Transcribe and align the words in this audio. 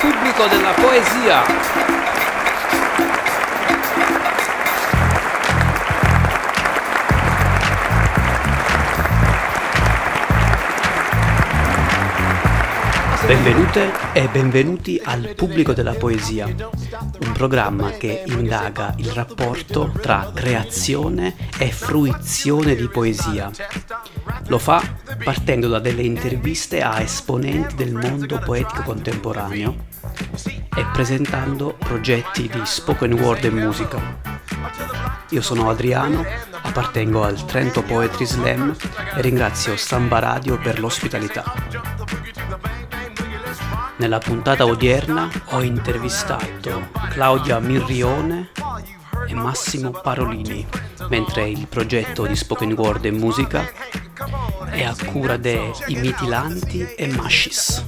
pubblico 0.00 0.46
della 0.46 0.72
poesia. 0.72 1.86
Benvenute 13.26 13.92
e 14.12 14.28
benvenuti 14.28 15.00
al 15.02 15.32
Pubblico 15.34 15.72
della 15.72 15.94
Poesia, 15.94 16.46
un 16.46 17.32
programma 17.32 17.90
che 17.90 18.22
indaga 18.26 18.94
il 18.98 19.10
rapporto 19.10 19.92
tra 20.00 20.30
creazione 20.32 21.34
e 21.58 21.72
fruizione 21.72 22.76
di 22.76 22.88
poesia. 22.88 23.50
Lo 24.46 24.58
fa 24.58 24.80
partendo 25.24 25.66
da 25.66 25.80
delle 25.80 26.02
interviste 26.02 26.82
a 26.82 27.00
esponenti 27.00 27.74
del 27.74 27.94
mondo 27.94 28.38
poetico 28.38 28.82
contemporaneo 28.82 29.85
e 30.76 30.84
presentando 30.92 31.74
progetti 31.78 32.48
di 32.48 32.60
spoken 32.64 33.14
word 33.14 33.44
e 33.44 33.50
musica. 33.50 33.98
Io 35.30 35.40
sono 35.40 35.70
Adriano, 35.70 36.24
appartengo 36.60 37.24
al 37.24 37.44
Trento 37.46 37.82
Poetry 37.82 38.26
Slam 38.26 38.76
e 39.14 39.20
ringrazio 39.22 39.76
Samba 39.76 40.18
Radio 40.18 40.58
per 40.58 40.78
l'ospitalità. 40.78 41.44
Nella 43.96 44.18
puntata 44.18 44.66
odierna 44.66 45.30
ho 45.52 45.62
intervistato 45.62 46.90
Claudia 47.08 47.58
Mirrione 47.58 48.50
e 49.26 49.34
Massimo 49.34 49.90
Parolini, 49.90 50.66
mentre 51.08 51.48
il 51.48 51.66
progetto 51.66 52.26
di 52.26 52.36
Spoken 52.36 52.72
Word 52.72 53.06
e 53.06 53.10
Musica 53.10 53.66
è 54.70 54.84
a 54.84 54.94
cura 55.06 55.38
dei 55.38 55.72
Mitilanti 55.88 56.82
e 56.94 57.06
Mashis. 57.08 57.84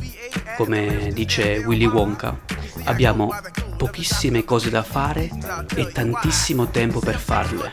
Come 0.56 1.10
dice 1.12 1.58
Willy 1.58 1.86
Wonka, 1.86 2.36
abbiamo 2.84 3.34
pochissime 3.76 4.44
cose 4.44 4.70
da 4.70 4.82
fare 4.82 5.30
e 5.74 5.92
tantissimo 5.92 6.68
tempo 6.68 7.00
per 7.00 7.18
farle. 7.18 7.72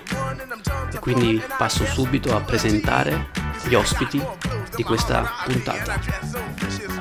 E 0.93 0.99
quindi 0.99 1.41
passo 1.57 1.85
subito 1.85 2.35
a 2.35 2.41
presentare 2.41 3.29
gli 3.67 3.73
ospiti 3.73 4.21
di 4.75 4.83
questa 4.83 5.29
puntata. 5.45 6.94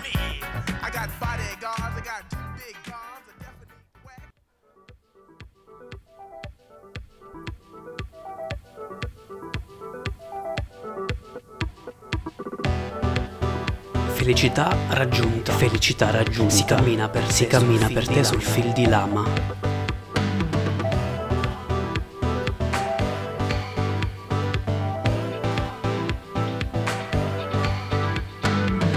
Felicità 14.25 14.75
raggiunta, 14.89 15.53
felicità 15.53 16.11
raggiunta. 16.11 16.55
Si 16.55 16.64
cammina 16.64 17.11
per 17.11 17.25
te, 17.25 17.33
si 17.33 17.47
cammina 17.47 17.89
per 17.92 18.08
te 18.08 18.25
sul 18.25 18.41
fil 18.41 18.72
di 18.72 18.86
lama. 18.86 19.22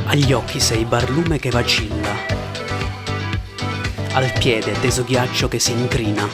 Agli 0.06 0.32
occhi 0.32 0.62
sei 0.62 0.86
barlume 0.86 1.40
che 1.40 1.50
vacilla. 1.50 2.16
Al 4.14 4.32
piede 4.40 4.80
teso 4.80 5.04
ghiaccio 5.04 5.50
che 5.50 5.60
si 5.60 5.74
incrina. 5.74 6.26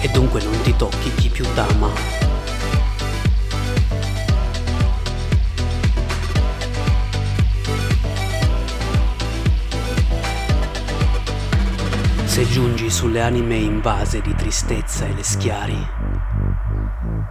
E 0.00 0.08
dunque 0.12 0.40
non 0.44 0.60
ti 0.60 0.76
tocchi 0.76 1.12
chi 1.16 1.28
più 1.28 1.44
t'ama. 1.54 2.27
Se 12.38 12.44
giungi 12.44 12.88
sulle 12.88 13.20
anime 13.20 13.56
invase 13.56 14.20
di 14.20 14.32
tristezza 14.32 15.04
e 15.06 15.12
le 15.12 15.24
schiari, 15.24 15.88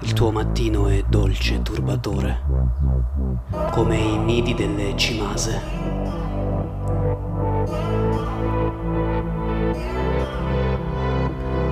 il 0.02 0.12
tuo 0.12 0.32
mattino 0.32 0.90
è 0.90 1.02
dolce 1.08 1.56
e 1.56 1.62
turbatore, 1.62 2.44
come 3.72 3.96
i 3.96 4.18
nidi 4.18 4.54
delle 4.54 4.98
cimase. 4.98 5.62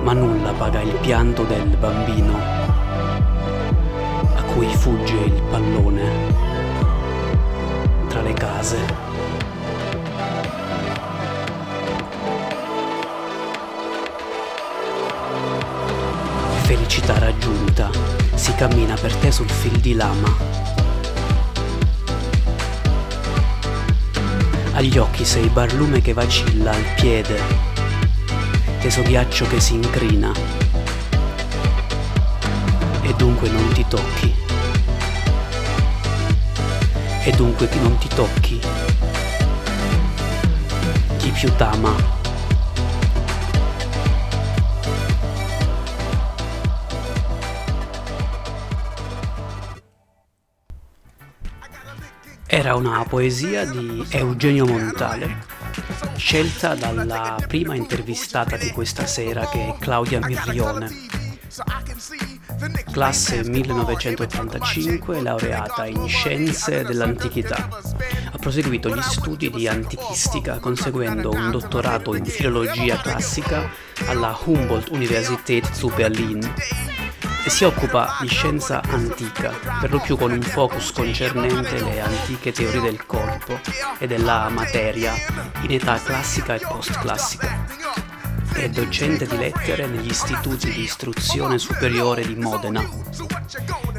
Ma 0.02 0.14
nulla 0.14 0.52
paga 0.52 0.80
il 0.80 0.94
pianto 1.02 1.42
del 1.42 1.76
bambino 1.76 2.38
a 4.34 4.42
cui 4.54 4.68
fugge 4.68 5.14
il 5.14 5.42
pallone 5.50 6.10
tra 8.08 8.22
le 8.22 8.32
case. 8.32 9.15
Felicità 16.76 17.18
raggiunta, 17.18 17.90
si 18.34 18.54
cammina 18.54 18.94
per 18.96 19.14
te 19.16 19.32
sul 19.32 19.48
fil 19.48 19.78
di 19.80 19.94
lama. 19.94 20.36
Agli 24.72 24.98
occhi 24.98 25.24
sei 25.24 25.48
barlume 25.48 26.02
che 26.02 26.12
vacilla 26.12 26.72
al 26.72 26.84
piede, 26.96 27.40
teso 28.80 29.00
ghiaccio 29.02 29.46
che 29.46 29.58
si 29.58 29.74
incrina, 29.74 30.32
e 33.00 33.14
dunque 33.14 33.48
non 33.48 33.72
ti 33.72 33.84
tocchi. 33.88 34.34
E 37.24 37.30
dunque 37.32 37.68
non 37.80 37.96
ti 37.96 38.08
tocchi. 38.14 38.60
Chi 41.16 41.30
più 41.30 41.50
t'ama 41.56 42.15
Era 52.56 52.74
una 52.74 53.04
poesia 53.04 53.66
di 53.66 54.02
Eugenio 54.08 54.64
Montale, 54.64 55.44
scelta 56.16 56.74
dalla 56.74 57.36
prima 57.46 57.74
intervistata 57.74 58.56
di 58.56 58.70
questa 58.70 59.04
sera 59.04 59.46
che 59.46 59.66
è 59.66 59.74
Claudia 59.78 60.20
Mirrione. 60.24 60.90
Classe 62.90 63.44
1985, 63.44 65.20
laureata 65.20 65.84
in 65.84 66.08
scienze 66.08 66.82
dell'antichità. 66.82 67.68
Ha 68.32 68.38
proseguito 68.38 68.88
gli 68.88 69.02
studi 69.02 69.50
di 69.50 69.68
antichistica 69.68 70.58
conseguendo 70.58 71.32
un 71.32 71.50
dottorato 71.50 72.14
in 72.14 72.24
filologia 72.24 72.96
classica 72.96 73.68
alla 74.06 74.34
Humboldt 74.42 74.88
Universität 74.88 75.70
zu 75.72 75.92
Berlin 75.94 76.40
e 77.46 77.50
si 77.50 77.62
occupa 77.62 78.16
di 78.20 78.26
scienza 78.26 78.82
antica, 78.88 79.52
per 79.80 79.92
lo 79.92 80.00
più 80.00 80.16
con 80.16 80.32
un 80.32 80.42
focus 80.42 80.90
concernente 80.90 81.80
le 81.80 82.00
antiche 82.00 82.50
teorie 82.50 82.80
del 82.80 83.06
corpo 83.06 83.60
e 83.98 84.08
della 84.08 84.48
materia 84.48 85.12
in 85.60 85.70
età 85.70 86.02
classica 86.02 86.56
e 86.56 86.58
post-classica. 86.58 88.05
È 88.56 88.68
docente 88.70 89.26
di 89.26 89.36
lettere 89.36 89.86
negli 89.86 90.08
istituti 90.08 90.72
di 90.72 90.80
istruzione 90.80 91.58
superiore 91.58 92.26
di 92.26 92.34
Modena. 92.34 92.82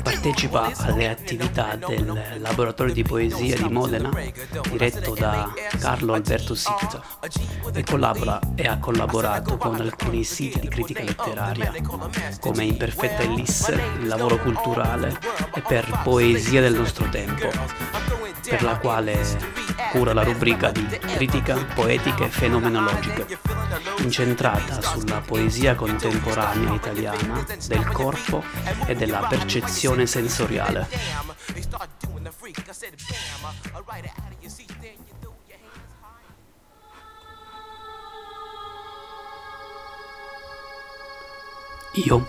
Partecipa 0.01 0.71
alle 0.77 1.09
attività 1.09 1.75
del 1.75 2.39
laboratorio 2.39 2.93
di 2.93 3.03
poesia 3.03 3.55
di 3.55 3.69
Modena, 3.69 4.09
diretto 4.69 5.13
da 5.13 5.53
Carlo 5.79 6.13
Alberto 6.13 6.55
Sitta, 6.55 7.03
e 7.71 7.83
collabora 7.83 8.39
e 8.55 8.67
ha 8.67 8.79
collaborato 8.79 9.57
con 9.57 9.75
alcuni 9.79 10.23
siti 10.23 10.59
di 10.59 10.67
critica 10.67 11.03
letteraria, 11.03 11.73
come 12.39 12.63
Imperfetta 12.63 13.21
Elisse, 13.21 13.79
il 13.99 14.07
lavoro 14.07 14.37
culturale 14.39 15.19
e 15.53 15.61
per 15.61 16.01
Poesia 16.03 16.61
del 16.61 16.73
nostro 16.73 17.07
tempo, 17.09 17.49
per 18.41 18.63
la 18.63 18.77
quale 18.79 19.65
cura 19.91 20.13
la 20.13 20.23
rubrica 20.23 20.71
di 20.71 20.85
critica 21.15 21.55
poetica 21.73 22.25
e 22.25 22.29
fenomenologica, 22.29 23.25
incentrata 23.99 24.46
sulla 24.81 25.21
poesia 25.21 25.75
contemporanea 25.75 26.73
italiana 26.73 27.45
del 27.67 27.85
corpo 27.87 28.43
e 28.85 28.95
della 28.95 29.25
percezione 29.27 30.05
sensoriale. 30.05 30.87
Io, 41.93 42.27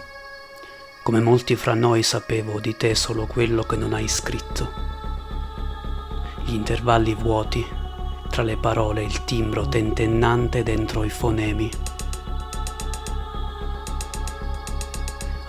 come 1.03 1.21
molti 1.21 1.57
fra 1.57 1.75
noi, 1.75 2.03
sapevo 2.03 2.59
di 2.59 2.77
te 2.77 2.95
solo 2.95 3.27
quello 3.27 3.63
che 3.63 3.77
non 3.77 3.93
hai 3.93 4.09
scritto 4.09 4.89
gli 6.49 6.55
intervalli 6.55 7.13
vuoti, 7.13 7.63
tra 8.31 8.43
le 8.43 8.57
parole 8.57 9.03
il 9.03 9.25
timbro 9.25 9.69
tentennante 9.69 10.63
dentro 10.63 11.05
i 11.05 11.11
fonemi. 11.11 11.71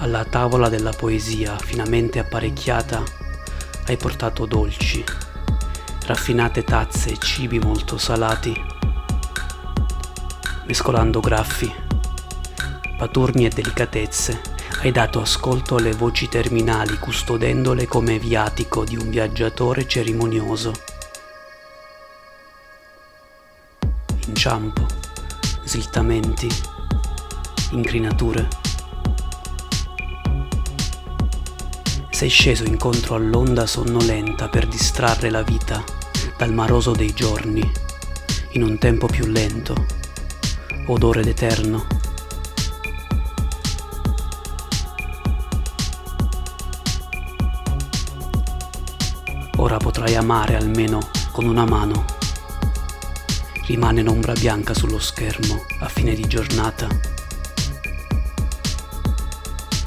Alla 0.01 0.24
tavola 0.24 0.69
della 0.69 0.94
poesia 0.94 1.57
finamente 1.57 2.19
apparecchiata 2.19 3.04
hai 3.88 3.98
portato 3.98 4.46
dolci, 4.46 5.04
raffinate 6.06 6.63
tazze 6.63 7.10
e 7.10 7.18
cibi 7.18 7.60
molto 7.60 7.98
salati, 7.98 8.54
mescolando 10.66 11.19
graffi, 11.19 11.69
paturni 12.98 13.46
e 13.46 13.50
delicatezze, 13.50 14.42
hai 14.84 14.92
dato 14.92 15.19
ascolto 15.19 15.75
alle 15.75 15.92
voci 15.92 16.30
terminali 16.30 16.98
custodendole 16.98 17.86
come 17.86 18.19
viatico 18.19 18.86
di 18.86 18.95
un 18.95 19.10
viaggiatore 19.10 19.86
cerimonioso. 19.86 20.72
Inciampo, 24.28 24.86
slittamenti, 25.66 26.48
incrinature. 27.72 28.59
Sei 32.19 32.27
sceso 32.27 32.66
incontro 32.66 33.16
all'onda 33.16 33.66
sonnolenta 33.66 34.50
per 34.50 34.68
distrarre 34.68 35.30
la 35.30 35.42
vita 35.42 35.81
dal 36.36 36.51
maroso 36.51 36.92
dei 36.92 37.13
giorni 37.13 37.62
in 38.51 38.63
un 38.63 38.77
tempo 38.77 39.07
più 39.07 39.25
lento, 39.25 39.86
odore 40.88 41.24
d'eterno 41.24 41.88
Ora 49.56 49.77
potrai 49.77 50.16
amare 50.16 50.57
almeno 50.57 51.00
con 51.31 51.45
una 51.45 51.63
mano. 51.63 52.04
Rimane 53.66 54.01
un'ombra 54.01 54.33
bianca 54.33 54.74
sullo 54.74 55.00
schermo 55.00 55.63
a 55.80 55.88
fine 55.88 56.13
di 56.16 56.27
giornata. 56.27 56.86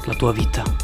La 0.05 0.15
tua 0.15 0.31
vita. 0.31 0.82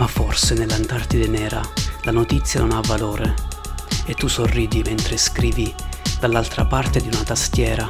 Ma 0.00 0.06
forse 0.06 0.54
nell'Antartide 0.54 1.28
nera 1.28 1.60
la 2.04 2.10
notizia 2.10 2.58
non 2.60 2.72
ha 2.72 2.80
valore 2.80 3.34
e 4.06 4.14
tu 4.14 4.28
sorridi 4.28 4.80
mentre 4.82 5.18
scrivi 5.18 5.74
dall'altra 6.18 6.64
parte 6.64 7.02
di 7.02 7.08
una 7.08 7.22
tastiera. 7.22 7.86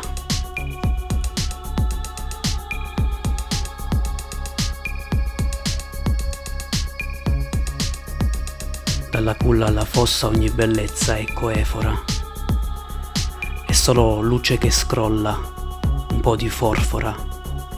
Dalla 9.13 9.37
culla 9.37 9.67
alla 9.67 9.85
fossa 9.85 10.27
ogni 10.27 10.51
bellezza 10.51 11.15
è 11.15 11.33
coefora. 11.33 11.97
È 13.65 13.73
solo 13.73 14.21
luce 14.21 14.59
che 14.59 14.73
scrolla, 14.73 15.39
un 16.11 16.19
po' 16.21 16.35
di 16.35 16.49
forfora, 16.49 17.15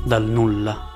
dal 0.03 0.25
nulla. 0.25 0.92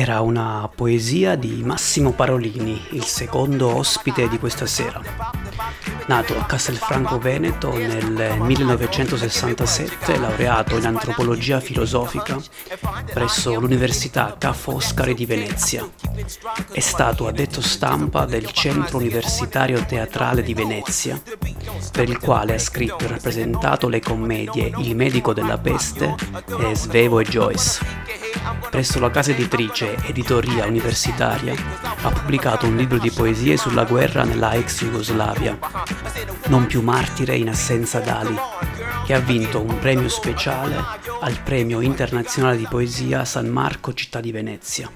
Era 0.00 0.20
una 0.20 0.70
poesia 0.72 1.34
di 1.34 1.60
Massimo 1.64 2.12
Parolini, 2.12 2.80
il 2.92 3.02
secondo 3.02 3.74
ospite 3.74 4.28
di 4.28 4.38
questa 4.38 4.64
sera. 4.64 5.02
Nato 6.06 6.38
a 6.38 6.44
Castelfranco 6.44 7.18
Veneto 7.18 7.76
nel 7.76 8.36
1967, 8.38 10.16
laureato 10.18 10.76
in 10.76 10.86
antropologia 10.86 11.58
filosofica 11.58 12.40
presso 13.12 13.58
l'Università 13.58 14.36
Ca' 14.38 14.52
Foscari 14.52 15.14
di 15.14 15.26
Venezia. 15.26 15.84
È 16.70 16.78
stato 16.78 17.26
addetto 17.26 17.60
stampa 17.60 18.24
del 18.24 18.52
Centro 18.52 18.98
Universitario 18.98 19.84
Teatrale 19.84 20.44
di 20.44 20.54
Venezia, 20.54 21.20
per 21.90 22.08
il 22.08 22.20
quale 22.20 22.54
ha 22.54 22.58
scritto 22.60 23.04
e 23.04 23.08
rappresentato 23.08 23.88
le 23.88 23.98
commedie 23.98 24.72
Il 24.76 24.94
medico 24.94 25.32
della 25.32 25.58
peste 25.58 26.14
e 26.60 26.76
Svevo 26.76 27.18
e 27.18 27.24
Joyce 27.24 28.17
presso 28.70 29.00
la 29.00 29.10
casa 29.10 29.32
editrice 29.32 29.96
Editoria 30.04 30.66
Universitaria, 30.66 31.54
ha 32.02 32.10
pubblicato 32.10 32.66
un 32.66 32.76
libro 32.76 32.98
di 32.98 33.10
poesie 33.10 33.56
sulla 33.56 33.84
guerra 33.84 34.24
nella 34.24 34.52
ex 34.52 34.84
Jugoslavia, 34.84 35.58
Non 36.46 36.66
più 36.66 36.82
martire 36.82 37.36
in 37.36 37.48
assenza 37.48 38.00
d'ali, 38.00 38.36
che 39.04 39.14
ha 39.14 39.20
vinto 39.20 39.60
un 39.60 39.78
premio 39.78 40.08
speciale 40.08 40.76
al 41.20 41.40
Premio 41.42 41.80
Internazionale 41.80 42.56
di 42.56 42.66
Poesia 42.68 43.24
San 43.24 43.48
Marco 43.48 43.92
Città 43.92 44.20
di 44.20 44.32
Venezia. 44.32 44.90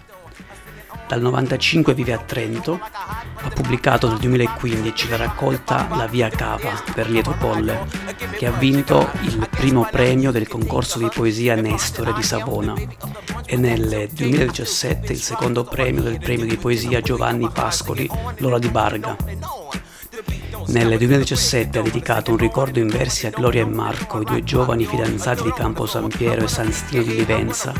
Dal 1.08 1.20
1995 1.20 1.94
vive 1.94 2.12
a 2.14 2.18
Trento, 2.18 2.80
ha 2.80 3.48
pubblicato 3.52 4.08
nel 4.08 4.18
2015 4.18 5.08
la 5.10 5.16
raccolta 5.16 5.88
La 5.94 6.06
Via 6.06 6.30
Cava 6.30 6.82
per 6.94 7.10
Lieto 7.10 7.34
Colle, 7.38 7.86
che 8.38 8.46
ha 8.46 8.52
vinto 8.52 9.10
il 9.22 9.46
primo 9.50 9.86
premio 9.90 10.30
del 10.30 10.48
concorso 10.48 10.98
di 10.98 11.10
poesia 11.12 11.54
Nestore 11.54 12.14
di 12.14 12.22
Savona 12.22 12.74
e 13.52 13.56
nel 13.58 14.08
2017 14.10 15.12
il 15.12 15.20
secondo 15.20 15.62
premio 15.62 16.00
del 16.00 16.18
premio 16.18 16.46
di 16.46 16.56
poesia 16.56 17.02
Giovanni 17.02 17.50
Pascoli, 17.52 18.08
Lola 18.38 18.58
di 18.58 18.70
Barga. 18.70 19.14
Nel 20.68 20.96
2017 20.96 21.78
ha 21.78 21.82
dedicato 21.82 22.30
un 22.30 22.38
ricordo 22.38 22.78
in 22.78 22.86
versi 22.86 23.26
a 23.26 23.30
Gloria 23.30 23.60
e 23.60 23.66
Marco, 23.66 24.22
i 24.22 24.24
due 24.24 24.42
giovani 24.42 24.86
fidanzati 24.86 25.42
di 25.42 25.52
Campo 25.52 25.84
San 25.84 26.08
Piero 26.08 26.44
e 26.44 26.48
San 26.48 26.72
Stino 26.72 27.02
di 27.02 27.14
Livenza, 27.14 27.74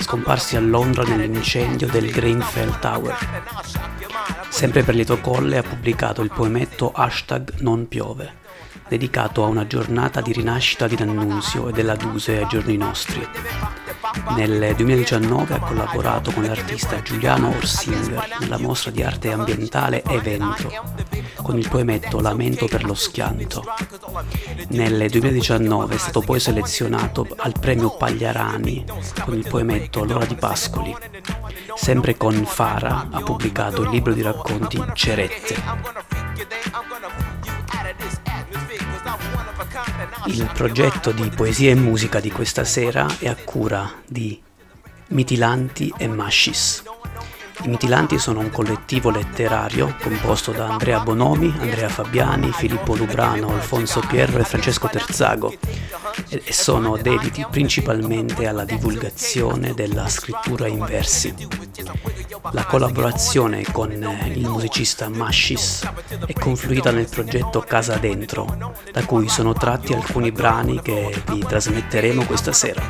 scomparsi 0.00 0.56
a 0.56 0.60
Londra 0.60 1.04
nell'incendio 1.04 1.86
del 1.86 2.10
Greenfell 2.10 2.80
Tower. 2.80 3.16
Sempre 4.48 4.82
per 4.82 4.96
Lieto 4.96 5.20
Colle 5.20 5.58
ha 5.58 5.62
pubblicato 5.62 6.20
il 6.22 6.32
poemetto 6.34 6.90
Hashtag 6.90 7.60
Non 7.60 7.86
piove, 7.86 8.41
dedicato 8.92 9.42
a 9.42 9.46
una 9.46 9.66
giornata 9.66 10.20
di 10.20 10.34
rinascita 10.34 10.86
di 10.86 10.96
D'Annunzio 10.96 11.68
e 11.68 11.72
della 11.72 11.96
Duse 11.96 12.36
ai 12.36 12.46
giorni 12.46 12.76
nostri. 12.76 13.26
Nel 14.36 14.74
2019 14.76 15.54
ha 15.54 15.60
collaborato 15.60 16.30
con 16.30 16.42
l'artista 16.42 17.00
Giuliano 17.00 17.56
Orsinger 17.56 18.36
nella 18.40 18.58
mostra 18.58 18.90
di 18.90 19.02
arte 19.02 19.32
ambientale 19.32 20.02
Evento, 20.04 20.70
con 21.36 21.56
il 21.56 21.66
poemetto 21.70 22.20
Lamento 22.20 22.66
per 22.66 22.84
lo 22.84 22.92
schianto. 22.92 23.64
Nel 24.68 25.08
2019 25.08 25.94
è 25.94 25.98
stato 25.98 26.20
poi 26.20 26.38
selezionato 26.38 27.26
al 27.36 27.54
premio 27.58 27.96
Pagliarani 27.96 28.84
con 29.24 29.32
il 29.32 29.48
poemetto 29.48 30.04
L'ora 30.04 30.26
di 30.26 30.34
Pascoli. 30.34 30.94
Sempre 31.76 32.18
con 32.18 32.44
Fara 32.44 33.08
ha 33.10 33.22
pubblicato 33.22 33.80
il 33.84 33.88
libro 33.88 34.12
di 34.12 34.20
racconti 34.20 34.84
Cerette. 34.92 35.56
Il 40.26 40.50
progetto 40.52 41.12
di 41.12 41.30
poesia 41.34 41.70
e 41.70 41.74
musica 41.74 42.20
di 42.20 42.30
questa 42.30 42.62
sera 42.64 43.06
è 43.18 43.28
a 43.28 43.36
cura 43.36 43.90
di 44.06 44.40
Mitilanti 45.08 45.92
e 45.96 46.08
Mascis. 46.08 46.82
I 47.64 47.68
Mitilanti 47.68 48.18
sono 48.18 48.40
un 48.40 48.50
collettivo 48.50 49.10
letterario 49.10 49.96
composto 50.02 50.52
da 50.52 50.66
Andrea 50.66 51.00
Bonomi, 51.00 51.54
Andrea 51.58 51.88
Fabiani, 51.88 52.52
Filippo 52.52 52.94
Lubrano, 52.94 53.54
Alfonso 53.54 54.00
Pierro 54.00 54.40
e 54.40 54.44
Francesco 54.44 54.88
Terzago 54.88 55.54
e 56.28 56.52
sono 56.52 56.96
dediti 56.96 57.46
principalmente 57.50 58.46
alla 58.46 58.64
divulgazione 58.64 59.72
della 59.74 60.08
scrittura 60.08 60.66
in 60.66 60.84
versi. 60.84 61.34
La 62.50 62.64
collaborazione 62.64 63.64
con 63.70 63.92
il 63.92 64.48
musicista 64.48 65.08
Mashis 65.08 65.88
è 66.26 66.32
confluita 66.32 66.90
nel 66.90 67.08
progetto 67.08 67.60
Casa 67.60 67.96
Dentro, 67.96 68.74
da 68.90 69.04
cui 69.04 69.28
sono 69.28 69.52
tratti 69.52 69.94
alcuni 69.94 70.32
brani 70.32 70.82
che 70.82 71.22
vi 71.28 71.38
trasmetteremo 71.38 72.24
questa 72.24 72.52
sera. 72.52 72.82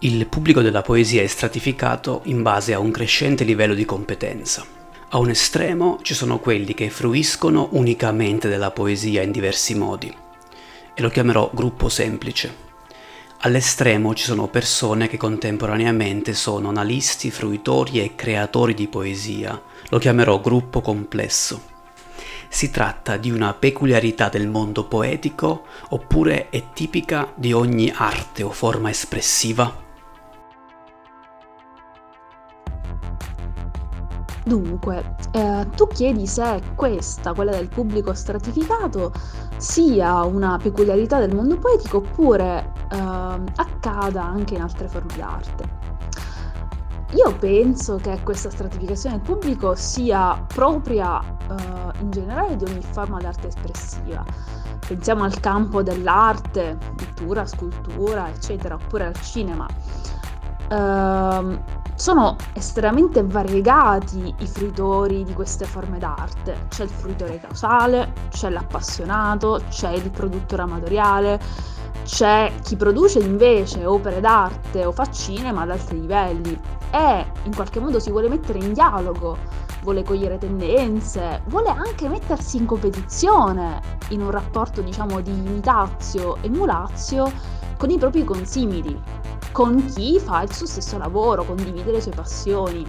Il 0.00 0.26
pubblico 0.26 0.60
della 0.60 0.82
poesia 0.82 1.22
è 1.22 1.26
stratificato 1.26 2.22
in 2.24 2.42
base 2.42 2.74
a 2.74 2.78
un 2.80 2.90
crescente 2.90 3.44
livello 3.44 3.74
di 3.74 3.84
competenza. 3.84 4.85
A 5.16 5.18
un 5.18 5.30
estremo 5.30 5.98
ci 6.02 6.12
sono 6.12 6.38
quelli 6.38 6.74
che 6.74 6.90
fruiscono 6.90 7.68
unicamente 7.70 8.50
della 8.50 8.70
poesia 8.70 9.22
in 9.22 9.30
diversi 9.30 9.74
modi, 9.74 10.14
e 10.92 11.00
lo 11.00 11.08
chiamerò 11.08 11.50
gruppo 11.54 11.88
semplice. 11.88 12.54
All'estremo 13.38 14.12
ci 14.12 14.24
sono 14.24 14.48
persone 14.48 15.08
che 15.08 15.16
contemporaneamente 15.16 16.34
sono 16.34 16.68
analisti, 16.68 17.30
fruitori 17.30 18.02
e 18.02 18.14
creatori 18.14 18.74
di 18.74 18.88
poesia, 18.88 19.58
lo 19.88 19.96
chiamerò 19.96 20.38
gruppo 20.38 20.82
complesso. 20.82 21.62
Si 22.48 22.70
tratta 22.70 23.16
di 23.16 23.30
una 23.30 23.54
peculiarità 23.54 24.28
del 24.28 24.48
mondo 24.48 24.84
poetico 24.84 25.64
oppure 25.88 26.50
è 26.50 26.62
tipica 26.74 27.32
di 27.34 27.54
ogni 27.54 27.90
arte 27.90 28.42
o 28.42 28.50
forma 28.50 28.90
espressiva? 28.90 29.84
Dunque, 34.46 35.16
eh, 35.32 35.66
tu 35.74 35.88
chiedi 35.88 36.24
se 36.28 36.62
questa, 36.76 37.34
quella 37.34 37.50
del 37.50 37.66
pubblico 37.66 38.14
stratificato, 38.14 39.12
sia 39.56 40.22
una 40.22 40.56
peculiarità 40.56 41.18
del 41.18 41.34
mondo 41.34 41.58
poetico 41.58 41.96
oppure 41.96 42.72
eh, 42.92 42.96
accada 42.96 44.22
anche 44.22 44.54
in 44.54 44.60
altre 44.60 44.86
forme 44.86 45.16
d'arte. 45.16 45.68
Io 47.14 47.34
penso 47.40 47.96
che 47.96 48.20
questa 48.22 48.48
stratificazione 48.48 49.16
del 49.16 49.24
pubblico 49.24 49.74
sia 49.74 50.40
propria 50.46 51.20
eh, 51.20 52.02
in 52.02 52.10
generale 52.12 52.54
di 52.54 52.66
ogni 52.66 52.82
forma 52.82 53.18
d'arte 53.18 53.48
espressiva. 53.48 54.24
Pensiamo 54.86 55.24
al 55.24 55.40
campo 55.40 55.82
dell'arte, 55.82 56.78
pittura, 56.94 57.46
scultura, 57.46 58.28
eccetera, 58.28 58.76
oppure 58.76 59.06
al 59.06 59.20
cinema. 59.20 59.66
Uh, 60.68 61.58
sono 61.96 62.36
estremamente 62.52 63.22
variegati 63.24 64.34
i 64.38 64.46
fruitori 64.46 65.24
di 65.24 65.32
queste 65.32 65.64
forme 65.64 65.98
d'arte. 65.98 66.66
C'è 66.68 66.84
il 66.84 66.90
fruitore 66.90 67.40
causale, 67.40 68.12
c'è 68.28 68.50
l'appassionato, 68.50 69.62
c'è 69.70 69.92
il 69.92 70.10
produttore 70.10 70.62
amatoriale, 70.62 71.40
c'è 72.04 72.52
chi 72.62 72.76
produce 72.76 73.20
invece 73.20 73.86
opere 73.86 74.20
d'arte 74.20 74.84
o 74.84 74.92
fa 74.92 75.10
cinema 75.10 75.62
ad 75.62 75.70
altri 75.70 76.00
livelli 76.00 76.60
e 76.90 77.26
in 77.44 77.54
qualche 77.54 77.80
modo 77.80 77.98
si 77.98 78.10
vuole 78.10 78.28
mettere 78.28 78.58
in 78.58 78.74
dialogo, 78.74 79.38
vuole 79.82 80.02
cogliere 80.02 80.36
tendenze, 80.36 81.42
vuole 81.46 81.70
anche 81.70 82.08
mettersi 82.10 82.58
in 82.58 82.66
competizione 82.66 83.80
in 84.10 84.20
un 84.20 84.30
rapporto 84.30 84.82
diciamo 84.82 85.20
di 85.20 85.30
imitazio 85.30 86.36
e 86.42 86.46
emulazio 86.46 87.32
con 87.78 87.88
i 87.88 87.96
propri 87.96 88.22
consimili 88.22 89.24
con 89.56 89.82
chi 89.86 90.20
fa 90.20 90.42
il 90.42 90.52
suo 90.56 90.66
stesso 90.66 90.98
lavoro, 90.98 91.44
condivide 91.44 91.92
le 91.92 92.00
sue 92.00 92.12
passioni. 92.12 92.86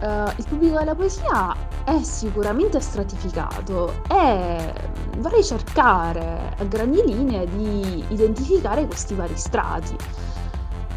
Uh, 0.00 0.30
il 0.36 0.46
pubblico 0.48 0.78
della 0.78 0.94
poesia 0.94 1.54
è 1.84 2.02
sicuramente 2.02 2.80
stratificato 2.80 3.92
e 4.08 4.72
vorrei 5.18 5.44
cercare 5.44 6.54
a 6.56 6.64
grandi 6.64 7.04
linee 7.04 7.46
di 7.46 8.02
identificare 8.08 8.86
questi 8.86 9.14
vari 9.14 9.36
strati. 9.36 9.94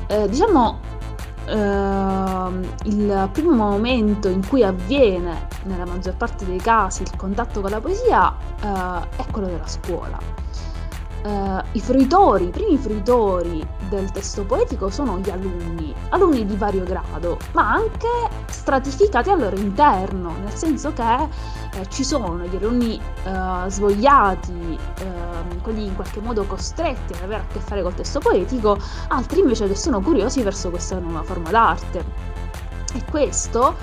Eh, 0.08 0.30
diciamo, 0.30 0.80
uh, 1.48 2.54
il 2.86 3.30
primo 3.34 3.54
momento 3.54 4.30
in 4.30 4.48
cui 4.48 4.64
avviene, 4.64 5.48
nella 5.64 5.86
maggior 5.86 6.16
parte 6.16 6.46
dei 6.46 6.60
casi, 6.60 7.02
il 7.02 7.16
contatto 7.18 7.60
con 7.60 7.72
la 7.72 7.82
poesia 7.82 8.34
uh, 8.62 9.02
è 9.18 9.26
quello 9.32 9.48
della 9.48 9.68
scuola 9.68 10.43
Uh, 11.24 11.64
i 11.72 11.80
fruitori, 11.80 12.48
i 12.48 12.50
primi 12.50 12.78
fruitori 12.78 13.66
del 13.88 14.12
testo 14.12 14.44
poetico 14.44 14.90
sono 14.90 15.20
gli 15.20 15.30
alunni, 15.30 15.94
alunni 16.10 16.46
di 16.46 16.58
vario 16.58 16.84
grado, 16.84 17.38
ma 17.54 17.72
anche 17.72 18.10
stratificati 18.50 19.30
al 19.30 19.40
loro 19.40 19.56
interno, 19.56 20.34
nel 20.44 20.54
senso 20.54 20.92
che 20.92 21.30
eh, 21.76 21.88
ci 21.90 22.04
sono 22.04 22.44
gli 22.44 22.56
alunni 22.58 23.00
uh, 23.24 23.70
svogliati, 23.70 24.52
uh, 24.52 25.62
quelli 25.62 25.86
in 25.86 25.96
qualche 25.96 26.20
modo 26.20 26.44
costretti 26.44 27.14
ad 27.14 27.24
avere 27.24 27.42
a 27.42 27.54
che 27.54 27.60
fare 27.60 27.82
col 27.82 27.94
testo 27.94 28.20
poetico, 28.20 28.78
altri 29.08 29.40
invece 29.40 29.68
che 29.68 29.76
sono 29.76 30.02
curiosi 30.02 30.42
verso 30.42 30.70
questa 30.70 31.00
nuova 31.00 31.24
forma 31.24 31.52
d'arte. 31.52 32.04
E 32.94 33.04
questo 33.10 33.76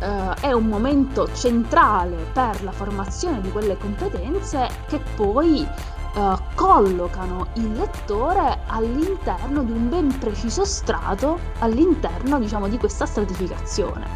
uh, 0.00 0.34
è 0.40 0.52
un 0.52 0.66
momento 0.66 1.32
centrale 1.34 2.16
per 2.32 2.64
la 2.64 2.72
formazione 2.72 3.40
di 3.40 3.50
quelle 3.50 3.76
competenze 3.78 4.68
che 4.86 5.00
poi 5.14 5.66
uh, 6.14 6.38
collocano 6.54 7.46
il 7.54 7.72
lettore 7.72 8.60
all'interno 8.66 9.62
di 9.62 9.72
un 9.72 9.88
ben 9.88 10.18
preciso 10.18 10.64
strato, 10.64 11.38
all'interno 11.58 12.38
diciamo 12.38 12.68
di 12.68 12.78
questa 12.78 13.06
stratificazione. 13.06 14.06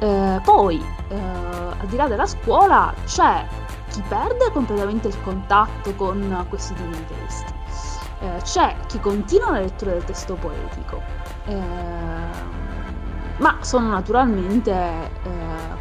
Uh, 0.00 0.40
poi, 0.42 0.84
uh, 1.08 1.14
al 1.14 1.86
di 1.86 1.96
là 1.96 2.08
della 2.08 2.26
scuola, 2.26 2.92
c'è 3.04 3.46
chi 3.90 4.02
perde 4.08 4.50
completamente 4.52 5.08
il 5.08 5.22
contatto 5.22 5.94
con 5.94 6.46
questi 6.48 6.74
tipi 6.74 6.88
di 6.88 7.04
testi, 7.06 7.52
c'è 8.42 8.74
chi 8.86 8.98
continua 9.00 9.50
la 9.50 9.60
lettura 9.60 9.92
del 9.92 10.04
testo 10.04 10.34
poetico 10.34 11.00
ma 13.38 13.58
sono 13.62 13.88
naturalmente 13.88 14.70
eh, 14.70 15.10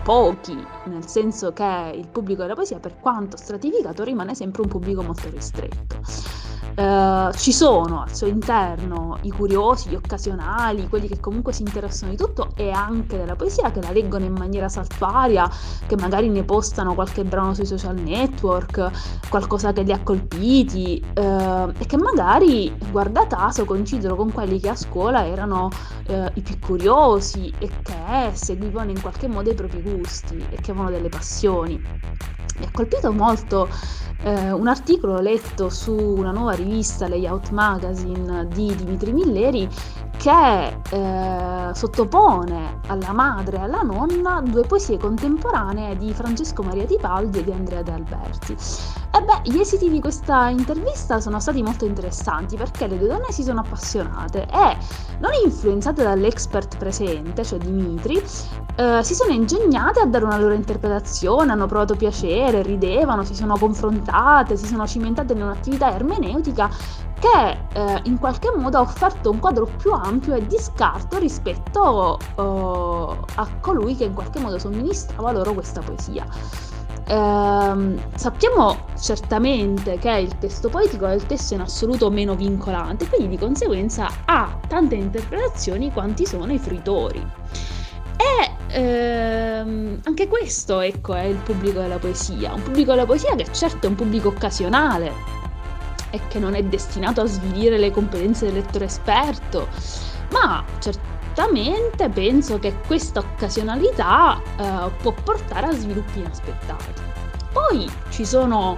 pochi, 0.03 0.65
nel 0.85 1.07
senso 1.07 1.53
che 1.53 1.91
il 1.95 2.07
pubblico 2.07 2.41
della 2.41 2.55
poesia, 2.55 2.79
per 2.79 2.99
quanto 2.99 3.37
stratificato, 3.37 4.03
rimane 4.03 4.35
sempre 4.35 4.63
un 4.63 4.67
pubblico 4.67 5.01
molto 5.03 5.29
ristretto. 5.29 5.99
Uh, 6.75 7.31
ci 7.33 7.53
sono 7.53 8.01
al 8.01 8.15
suo 8.15 8.25
interno 8.25 9.19
i 9.21 9.29
curiosi, 9.29 9.89
gli 9.89 9.95
occasionali, 9.95 10.87
quelli 10.87 11.07
che 11.07 11.19
comunque 11.19 11.53
si 11.53 11.61
interessano 11.61 12.11
di 12.11 12.17
tutto 12.17 12.49
e 12.55 12.71
anche 12.71 13.15
della 13.15 13.35
poesia, 13.35 13.71
che 13.71 13.79
la 13.79 13.91
leggono 13.91 14.25
in 14.25 14.33
maniera 14.33 14.69
saltuaria, 14.69 15.47
che 15.85 15.95
magari 15.97 16.29
ne 16.29 16.43
postano 16.43 16.95
qualche 16.95 17.23
brano 17.23 17.53
sui 17.53 17.67
social 17.67 17.95
network, 17.95 18.89
qualcosa 19.29 19.71
che 19.71 19.83
li 19.83 19.91
ha 19.91 19.99
colpiti 20.01 21.03
uh, 21.15 21.21
e 21.77 21.85
che 21.85 21.97
magari, 21.97 22.75
guarda 22.89 23.27
caso, 23.27 23.65
coincidono 23.65 24.15
con 24.15 24.31
quelli 24.31 24.59
che 24.59 24.69
a 24.69 24.75
scuola 24.75 25.27
erano 25.27 25.69
uh, 26.07 26.25
i 26.33 26.41
più 26.41 26.57
curiosi 26.57 27.53
e 27.59 27.69
che 27.83 28.31
seguivano 28.33 28.89
in 28.89 28.99
qualche 28.99 29.27
modo 29.27 29.51
i 29.51 29.55
propri 29.55 29.81
gusti 29.81 30.43
e 30.49 30.55
che 30.55 30.71
avevano 30.71 30.89
delle 30.89 31.09
passioni. 31.09 31.81
Mi 32.57 32.65
ha 32.65 32.69
colpito 32.71 33.11
molto 33.11 33.67
eh, 34.23 34.51
un 34.51 34.67
articolo 34.67 35.19
letto 35.19 35.69
su 35.69 35.93
una 35.93 36.31
nuova 36.31 36.53
rivista, 36.53 37.07
Layout 37.07 37.49
Magazine, 37.49 38.47
di 38.47 38.73
Dimitri 38.75 39.11
Milleri, 39.11 39.67
che 40.17 40.79
eh, 40.91 41.73
sottopone 41.73 42.79
alla 42.87 43.11
madre 43.11 43.57
e 43.57 43.61
alla 43.61 43.81
nonna 43.81 44.41
due 44.41 44.63
poesie 44.63 44.97
contemporanee 44.97 45.97
di 45.97 46.13
Francesco 46.13 46.63
Maria 46.63 46.85
Tipaldi 46.85 47.39
e 47.39 47.43
di 47.43 47.51
Andrea 47.51 47.81
De 47.81 47.91
Alberti. 47.91 48.53
E 49.15 49.21
beh, 49.21 49.51
gli 49.51 49.59
esiti 49.59 49.89
di 49.89 49.99
questa 49.99 50.47
intervista 50.47 51.19
sono 51.19 51.39
stati 51.39 51.61
molto 51.61 51.85
interessanti 51.85 52.55
perché 52.55 52.87
le 52.87 52.97
due 52.97 53.09
donne 53.09 53.31
si 53.31 53.43
sono 53.43 53.59
appassionate 53.59 54.47
e, 54.47 54.77
non 55.19 55.31
influenzate 55.43 56.01
dall'expert 56.01 56.77
presente, 56.77 57.43
cioè 57.43 57.59
Dimitri, 57.59 58.23
eh, 58.75 59.03
si 59.03 59.13
sono 59.13 59.31
ingegnate 59.31 59.99
a 59.99 60.05
dare 60.05 60.25
una 60.25 60.37
loro 60.37 60.53
interpretazione, 60.53 61.51
hanno 61.51 61.67
provato 61.67 61.95
piacere, 61.95 62.61
ridevano, 62.61 63.23
si 63.23 63.35
sono 63.35 63.57
confrontate, 63.57 64.57
si 64.57 64.65
sono 64.65 64.87
cimentate 64.87 65.33
in 65.33 65.41
un'attività 65.41 65.93
ermeneutica 65.93 66.69
che 67.19 67.57
eh, 67.73 68.01
in 68.03 68.19
qualche 68.19 68.51
modo 68.55 68.79
ha 68.79 68.81
offerto 68.81 69.29
un 69.29 69.39
quadro 69.39 69.65
più 69.77 69.93
ampio 69.93 70.35
e 70.35 70.45
di 70.45 70.57
scarto 70.57 71.17
rispetto 71.19 72.17
uh, 72.35 73.25
a 73.35 73.47
colui 73.61 73.95
che 73.95 74.03
in 74.03 74.13
qualche 74.13 74.39
modo 74.39 74.59
somministrava 74.59 75.31
loro 75.31 75.53
questa 75.53 75.79
poesia. 75.79 76.25
Eh, 77.05 77.95
sappiamo 78.15 78.77
certamente 78.99 79.97
che 79.99 80.11
il 80.11 80.37
testo 80.37 80.69
poetico 80.69 81.05
è 81.05 81.13
il 81.13 81.25
testo 81.25 81.53
in 81.53 81.61
assoluto 81.61 82.09
meno 82.09 82.35
vincolante, 82.35 83.07
quindi 83.07 83.29
di 83.29 83.37
conseguenza 83.37 84.09
ha 84.25 84.57
tante 84.67 84.95
interpretazioni 84.95 85.93
quanti 85.93 86.25
sono 86.25 86.51
i 86.51 86.59
fruitori. 86.59 87.25
E 88.17 88.62
ehm, 88.73 89.99
anche 90.03 90.27
questo, 90.27 90.79
ecco, 90.81 91.13
è 91.13 91.23
il 91.23 91.37
pubblico 91.37 91.79
della 91.79 91.97
poesia. 91.97 92.53
Un 92.53 92.63
pubblico 92.63 92.91
della 92.91 93.05
poesia 93.05 93.35
che 93.35 93.45
certo 93.51 93.85
è 93.85 93.89
un 93.89 93.95
pubblico 93.95 94.29
occasionale 94.29 95.11
e 96.09 96.19
che 96.27 96.39
non 96.39 96.53
è 96.55 96.63
destinato 96.63 97.21
a 97.21 97.25
svilire 97.25 97.77
le 97.77 97.91
competenze 97.91 98.45
del 98.45 98.55
lettore 98.55 98.85
esperto, 98.85 99.67
ma 100.31 100.63
certamente 100.79 102.09
penso 102.09 102.59
che 102.59 102.75
questa 102.85 103.19
occasionalità 103.19 104.39
eh, 104.39 104.91
può 105.01 105.13
portare 105.23 105.67
a 105.67 105.71
sviluppi 105.71 106.19
inaspettati. 106.19 107.01
Poi 107.51 107.89
ci 108.09 108.25
sono 108.25 108.77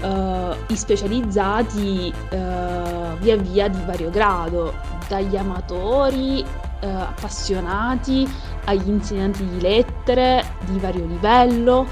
eh, 0.00 0.56
i 0.68 0.76
specializzati 0.76 2.12
eh, 2.28 3.16
via 3.18 3.36
via 3.36 3.68
di 3.68 3.82
vario 3.84 4.10
grado, 4.10 4.72
dagli 5.08 5.36
amatori 5.36 6.44
eh, 6.80 6.86
appassionati 6.86 8.28
agli 8.68 8.88
insegnanti 8.88 9.46
di 9.46 9.60
lettere 9.60 10.44
di 10.66 10.78
vario 10.78 11.06
livello 11.06 11.86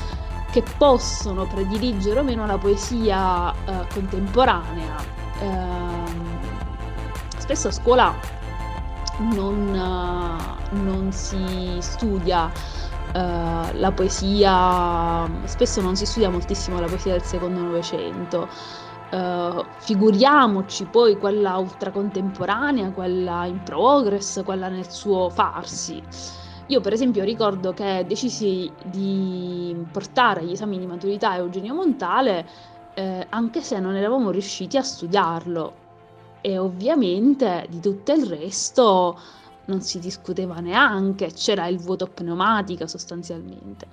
che 0.50 0.62
possono 0.76 1.46
prediligere 1.46 2.20
o 2.20 2.22
meno 2.22 2.46
la 2.46 2.58
poesia 2.58 3.52
eh, 3.52 3.86
contemporanea. 3.92 4.96
Ehm, 5.40 6.38
spesso 7.38 7.68
a 7.68 7.72
scuola 7.72 8.14
non, 9.18 9.70
non 10.70 11.12
si 11.12 11.78
studia 11.80 12.46
uh, 12.46 13.78
la 13.78 13.92
poesia, 13.94 15.28
spesso 15.44 15.80
non 15.80 15.96
si 15.96 16.04
studia 16.04 16.28
moltissimo 16.28 16.78
la 16.80 16.86
poesia 16.86 17.12
del 17.12 17.22
secondo 17.22 17.60
Novecento. 17.60 18.48
Uh, 19.10 19.64
figuriamoci 19.78 20.84
poi 20.86 21.16
quella 21.16 21.56
ultracontemporanea, 21.56 22.90
quella 22.90 23.46
in 23.46 23.62
progress, 23.62 24.42
quella 24.44 24.68
nel 24.68 24.90
suo 24.90 25.30
farsi. 25.30 26.02
Io 26.68 26.80
per 26.80 26.92
esempio 26.92 27.22
ricordo 27.22 27.72
che 27.72 28.04
decisi 28.08 28.70
di 28.84 29.76
portare 29.92 30.40
agli 30.40 30.52
esami 30.52 30.78
di 30.78 30.86
maturità 30.86 31.36
Eugenio 31.36 31.74
Montale 31.74 32.46
eh, 32.94 33.26
anche 33.28 33.60
se 33.60 33.78
non 33.78 33.94
eravamo 33.94 34.30
riusciti 34.30 34.76
a 34.76 34.82
studiarlo, 34.82 35.84
e 36.40 36.58
ovviamente 36.58 37.66
di 37.68 37.80
tutto 37.80 38.12
il 38.12 38.24
resto 38.24 39.18
non 39.66 39.80
si 39.80 39.98
discuteva 39.98 40.60
neanche, 40.60 41.32
c'era 41.32 41.66
il 41.66 41.78
voto 41.78 42.06
pneumatica 42.06 42.86
sostanzialmente. 42.86 43.86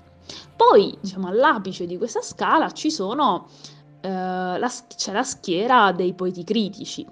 Poi, 0.56 0.96
diciamo, 1.02 1.28
all'apice 1.28 1.86
di 1.88 1.98
questa 1.98 2.22
scala 2.22 2.72
ci 2.72 2.92
sono, 2.92 3.48
eh, 4.02 4.08
la, 4.08 4.72
c'è 4.96 5.12
la 5.12 5.24
schiera 5.24 5.92
dei 5.92 6.14
poeti 6.14 6.44
critici, 6.44 7.06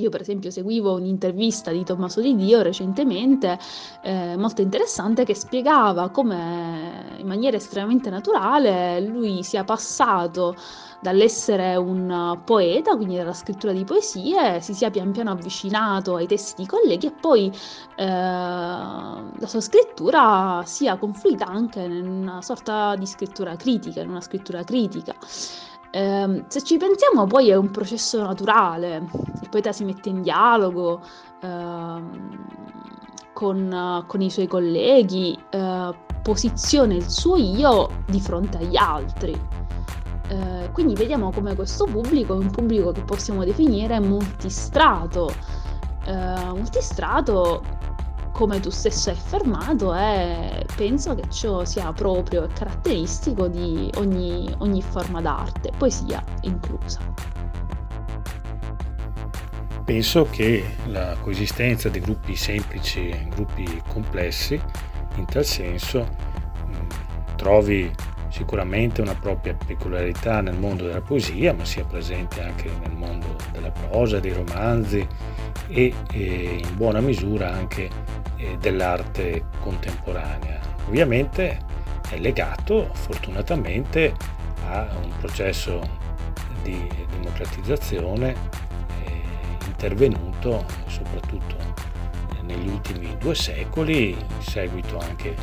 io 0.00 0.10
per 0.10 0.20
esempio 0.20 0.50
seguivo 0.50 0.94
un'intervista 0.94 1.70
di 1.70 1.84
Tommaso 1.84 2.20
Di 2.20 2.34
Dio 2.34 2.62
recentemente, 2.62 3.58
eh, 4.02 4.36
molto 4.36 4.62
interessante, 4.62 5.24
che 5.24 5.34
spiegava 5.34 6.10
come 6.10 7.16
in 7.18 7.26
maniera 7.26 7.56
estremamente 7.56 8.10
naturale 8.10 9.00
lui 9.00 9.42
sia 9.42 9.64
passato 9.64 10.54
dall'essere 11.00 11.76
un 11.76 12.40
poeta, 12.44 12.96
quindi 12.96 13.16
dalla 13.16 13.32
scrittura 13.32 13.72
di 13.72 13.84
poesie, 13.84 14.60
si 14.60 14.74
sia 14.74 14.90
pian 14.90 15.12
piano 15.12 15.30
avvicinato 15.30 16.16
ai 16.16 16.26
testi 16.26 16.62
di 16.62 16.68
colleghi 16.68 17.06
e 17.06 17.12
poi 17.12 17.52
eh, 17.96 18.04
la 18.04 19.46
sua 19.46 19.60
scrittura 19.60 20.62
sia 20.64 20.96
confluita 20.96 21.46
anche 21.46 21.80
in 21.80 22.06
una 22.06 22.42
sorta 22.42 22.96
di 22.96 23.06
scrittura 23.06 23.56
critica, 23.56 24.00
in 24.00 24.10
una 24.10 24.20
scrittura 24.20 24.64
critica. 24.64 25.14
Eh, 25.90 26.44
se 26.48 26.62
ci 26.62 26.76
pensiamo 26.76 27.26
poi 27.26 27.48
è 27.48 27.56
un 27.56 27.70
processo 27.70 28.20
naturale, 28.20 29.08
il 29.40 29.48
poeta 29.48 29.72
si 29.72 29.84
mette 29.84 30.10
in 30.10 30.22
dialogo 30.22 31.00
eh, 31.40 32.02
con, 33.32 34.04
con, 34.06 34.20
i 34.20 34.30
suoi 34.30 34.46
colleghi, 34.46 35.38
eh, 35.50 35.94
posiziona 36.22 36.94
il 36.94 37.08
suo 37.08 37.36
io 37.36 38.02
di 38.06 38.20
fronte 38.20 38.58
agli 38.58 38.76
altri. 38.76 39.40
Eh, 40.30 40.70
quindi 40.72 40.94
vediamo 40.94 41.30
come 41.30 41.54
questo 41.54 41.86
pubblico 41.86 42.34
è 42.34 42.38
un 42.38 42.50
pubblico 42.50 42.92
che 42.92 43.00
possiamo 43.00 43.44
definire 43.44 43.98
multistrato, 43.98 45.32
eh, 46.04 46.52
multistrato 46.52 47.62
come 48.38 48.60
tu 48.60 48.70
stesso 48.70 49.10
hai 49.10 49.16
affermato, 49.16 49.92
e 49.96 50.64
penso 50.76 51.16
che 51.16 51.28
ciò 51.28 51.64
sia 51.64 51.92
proprio 51.92 52.48
caratteristico 52.54 53.48
di 53.48 53.90
ogni, 53.96 54.48
ogni 54.58 54.80
forma 54.80 55.20
d'arte, 55.20 55.72
poesia 55.76 56.22
inclusa. 56.42 57.00
Penso 59.84 60.28
che 60.30 60.76
la 60.86 61.16
coesistenza 61.20 61.88
di 61.88 61.98
gruppi 61.98 62.36
semplici 62.36 63.08
e 63.08 63.26
gruppi 63.28 63.82
complessi, 63.88 64.60
in 65.16 65.24
tal 65.24 65.44
senso, 65.44 66.06
trovi 67.34 67.92
sicuramente 68.28 69.00
una 69.00 69.16
propria 69.16 69.56
peculiarità 69.66 70.42
nel 70.42 70.56
mondo 70.56 70.86
della 70.86 71.00
poesia, 71.00 71.52
ma 71.54 71.64
sia 71.64 71.84
presente 71.84 72.40
anche 72.40 72.70
nel 72.82 72.92
mondo 72.92 73.34
della 73.50 73.72
prosa, 73.72 74.20
dei 74.20 74.32
romanzi 74.32 75.04
e, 75.66 75.92
e 76.12 76.62
in 76.62 76.76
buona 76.76 77.00
misura 77.00 77.52
anche 77.52 77.84
eh, 77.84 78.27
dell'arte 78.58 79.44
contemporanea. 79.60 80.60
Ovviamente 80.86 81.58
è 82.08 82.18
legato 82.18 82.88
fortunatamente 82.94 84.14
a 84.66 84.88
un 85.02 85.12
processo 85.18 85.80
di 86.62 86.88
democratizzazione 87.10 88.34
eh, 89.04 89.22
intervenuto 89.66 90.64
soprattutto 90.86 91.56
negli 92.42 92.68
ultimi 92.68 93.14
due 93.18 93.34
secoli, 93.34 94.10
in 94.10 94.42
seguito 94.42 94.98
anche 94.98 95.34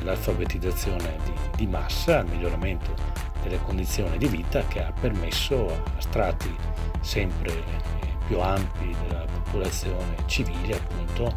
all'alfabetizzazione 0.00 1.16
di, 1.24 1.32
di 1.56 1.66
massa, 1.66 2.20
al 2.20 2.28
miglioramento 2.28 2.94
delle 3.42 3.58
condizioni 3.62 4.16
di 4.18 4.28
vita 4.28 4.62
che 4.66 4.84
ha 4.84 4.92
permesso 4.92 5.66
a 5.68 6.00
strati 6.00 6.54
sempre 7.00 7.52
eh, 7.52 8.09
più 8.30 8.38
ampi 8.38 8.94
della 9.02 9.24
popolazione 9.42 10.14
civile 10.26 10.76
appunto 10.76 11.34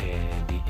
eh, 0.00 0.28
di 0.44 0.60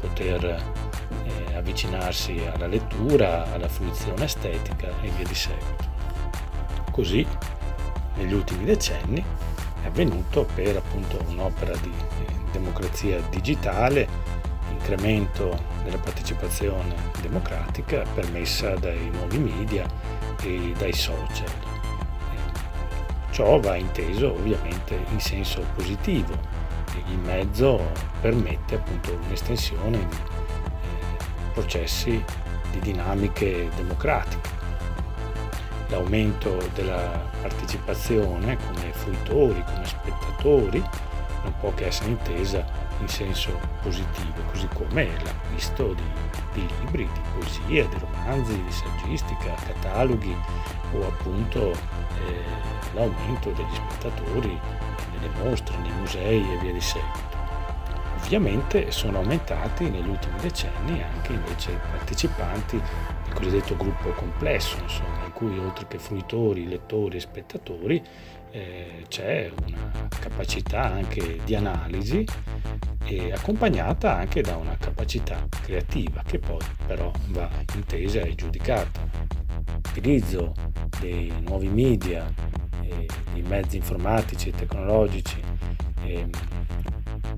poter 0.00 0.44
eh, 0.44 1.54
avvicinarsi 1.56 2.40
alla 2.54 2.68
lettura, 2.68 3.52
alla 3.52 3.68
fruizione 3.68 4.24
estetica 4.24 4.86
e 5.02 5.08
via 5.08 5.26
di 5.26 5.34
seguito. 5.34 5.84
Così 6.92 7.26
negli 8.14 8.34
ultimi 8.34 8.64
decenni 8.64 9.22
è 9.82 9.86
avvenuto 9.88 10.46
per 10.54 10.76
appunto 10.76 11.20
un'opera 11.26 11.76
di 11.78 11.92
democrazia 12.52 13.20
digitale, 13.28 14.06
incremento 14.70 15.58
della 15.82 15.98
partecipazione 15.98 16.94
democratica 17.20 18.04
permessa 18.14 18.76
dai 18.76 19.10
nuovi 19.10 19.38
media 19.38 19.88
e 20.40 20.72
dai 20.78 20.92
social. 20.92 21.85
Ciò 23.36 23.60
va 23.60 23.76
inteso 23.76 24.32
ovviamente 24.32 24.98
in 25.10 25.20
senso 25.20 25.62
positivo, 25.74 26.32
il 27.06 27.18
mezzo 27.18 27.92
permette 28.22 28.76
appunto 28.76 29.12
un'estensione 29.12 29.98
di 29.98 30.16
eh, 30.16 31.52
processi 31.52 32.24
di 32.70 32.78
dinamiche 32.78 33.68
democratiche. 33.76 34.48
L'aumento 35.88 36.56
della 36.72 37.28
partecipazione 37.42 38.56
come 38.56 38.90
fruitori, 38.94 39.62
come 39.66 39.84
spettatori, 39.84 40.82
non 41.42 41.54
può 41.60 41.74
che 41.74 41.88
essere 41.88 42.08
intesa 42.08 42.64
in 43.00 43.08
senso 43.08 43.60
positivo, 43.82 44.40
così 44.50 44.66
come 44.72 45.10
l'acquisto 45.22 45.92
di, 45.92 46.02
di 46.54 46.66
libri, 46.80 47.06
di 47.12 47.20
poesie, 47.34 47.86
di 47.86 47.98
romanzi, 47.98 48.62
di 48.62 48.72
saggistica, 48.72 49.52
cataloghi 49.66 50.34
o 50.92 51.06
appunto 51.06 51.72
eh, 51.72 52.94
l'aumento 52.94 53.50
degli 53.50 53.74
spettatori 53.74 54.58
nelle 55.12 55.28
mostre, 55.42 55.76
nei 55.78 55.92
musei 55.92 56.40
e 56.40 56.58
via 56.58 56.72
di 56.72 56.80
seguito. 56.80 57.34
Ovviamente 58.16 58.90
sono 58.90 59.18
aumentati 59.18 59.88
negli 59.88 60.08
ultimi 60.08 60.38
decenni 60.40 61.02
anche 61.02 61.32
invece 61.32 61.72
i 61.72 61.78
partecipanti 61.90 62.80
del 63.24 63.34
cosiddetto 63.34 63.76
gruppo 63.76 64.10
complesso, 64.10 64.78
insomma, 64.82 65.24
in 65.24 65.32
cui 65.32 65.58
oltre 65.58 65.86
che 65.86 65.98
fruitori, 65.98 66.66
lettori 66.66 67.18
e 67.18 67.20
spettatori 67.20 68.02
eh, 68.56 69.04
c'è 69.08 69.50
una 69.66 70.08
capacità 70.20 70.84
anche 70.84 71.40
di 71.44 71.54
analisi 71.54 72.24
e 73.04 73.32
accompagnata 73.32 74.16
anche 74.16 74.40
da 74.40 74.56
una 74.56 74.76
capacità 74.78 75.46
creativa 75.62 76.22
che 76.26 76.38
poi 76.38 76.58
però 76.86 77.12
va 77.28 77.48
intesa 77.74 78.20
e 78.20 78.34
giudicata. 78.34 79.08
L'utilizzo 79.94 80.52
dei 81.00 81.32
nuovi 81.42 81.68
media 81.68 82.32
i 83.34 83.42
mezzi 83.42 83.76
informatici 83.76 84.48
e 84.48 84.52
tecnologici 84.52 85.40
eh, 86.04 86.28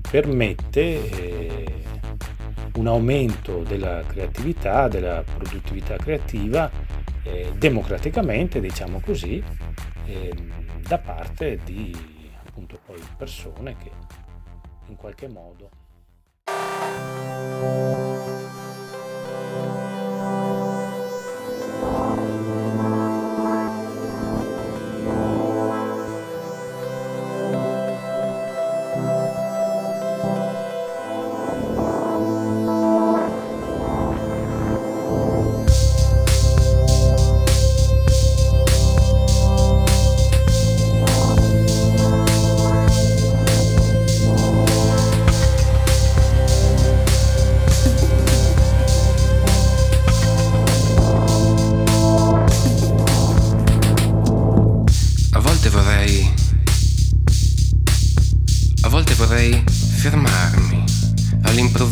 permette 0.09 1.09
eh, 1.09 1.83
un 2.75 2.87
aumento 2.87 3.63
della 3.63 4.03
creatività, 4.07 4.87
della 4.87 5.23
produttività 5.23 5.97
creativa 5.97 6.69
eh, 7.23 7.51
democraticamente, 7.57 8.61
diciamo 8.61 9.01
così, 9.01 9.43
ehm, 10.05 10.58
da 10.89 10.97
parte 10.97 11.59
di 11.63 11.95
appunto 12.47 12.79
poi 12.83 12.99
persone 13.15 13.77
che 13.77 13.91
in 14.87 14.95
qualche 14.95 15.27
modo 15.27 15.69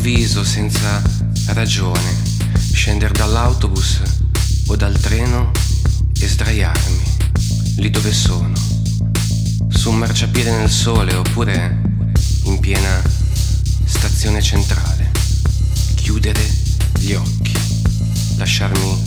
all'improvviso, 0.08 0.44
senza 0.46 1.02
ragione, 1.48 2.16
scendere 2.72 3.14
dall'autobus 3.14 4.02
o 4.68 4.76
dal 4.78 4.98
treno 5.00 5.52
e 6.18 6.28
sdraiarmi 6.28 7.04
lì 7.78 7.90
dove 7.90 8.14
sono, 8.14 8.54
su 9.68 9.90
un 9.90 9.98
marciapiede 9.98 10.52
nel 10.52 10.70
sole 10.70 11.14
oppure 11.14 11.82
in 12.44 12.60
piena 12.60 13.02
stazione 13.84 14.42
centrale, 14.42 15.12
chiudere 15.96 16.42
gli 17.00 17.12
occhi, 17.12 17.54
lasciarmi 18.38 18.98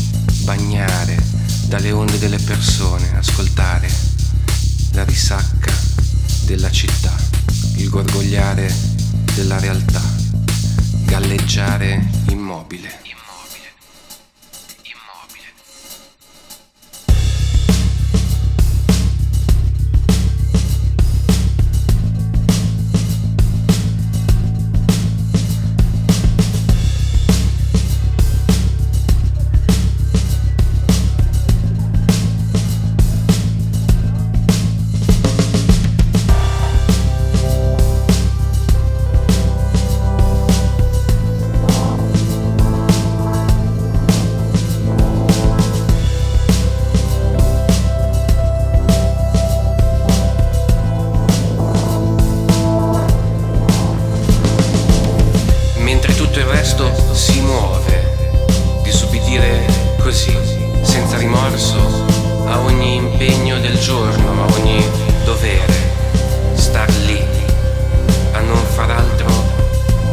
bagnare 0.42 1.16
dalle 1.66 1.92
onde 1.92 2.18
delle 2.18 2.38
persone, 2.38 3.16
ascoltare 3.16 3.90
la 4.92 5.04
risacca 5.04 5.72
della 6.44 6.70
città, 6.70 7.14
il 7.76 7.88
gorgogliare 7.88 8.72
della 9.34 9.58
realtà, 9.58 10.19
galleggiare 11.10 12.00
immobile. 12.28 13.19
resto 56.80 57.14
si 57.14 57.40
muove. 57.40 58.16
di 58.82 58.90
Disubbidire 58.90 59.66
così, 59.98 60.36
senza 60.82 61.16
rimorso, 61.18 61.78
a 62.46 62.58
ogni 62.60 62.96
impegno 62.96 63.58
del 63.60 63.78
giorno, 63.78 64.44
a 64.44 64.52
ogni 64.54 64.84
dovere. 65.24 65.88
Star 66.54 66.90
lì, 67.06 67.20
a 68.32 68.40
non 68.40 68.62
far 68.74 68.90
altro 68.90 69.28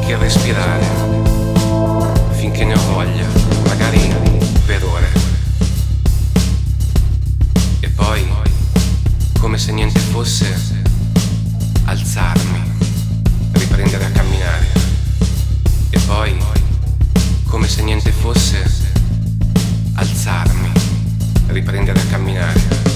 che 0.05 0.15
respirare, 0.17 0.85
finché 2.31 2.65
ne 2.65 2.73
ho 2.73 2.81
voglia, 2.91 3.25
magari 3.65 4.15
per 4.65 4.83
ore. 4.83 5.09
E 7.79 7.89
poi, 7.89 8.25
come 9.39 9.57
se 9.57 9.71
niente 9.71 9.99
fosse, 9.99 10.55
alzarmi, 11.85 12.61
riprendere 13.53 14.05
a 14.05 14.11
camminare. 14.11 14.67
E 15.89 15.99
poi 15.99 16.35
come 17.47 17.67
se 17.67 17.81
niente 17.81 18.11
fosse, 18.11 18.63
alzarmi, 19.95 20.71
riprendere 21.47 21.99
a 21.99 22.05
camminare. 22.05 22.86